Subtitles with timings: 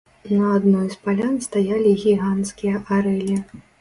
[0.35, 3.37] На адной з палян стаялі гіганцкія арэлі.